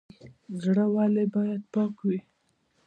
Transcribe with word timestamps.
زړه 0.63 0.85
ولې 0.95 1.25
باید 1.35 1.61
پاک 1.73 1.95
وي؟ 2.07 2.19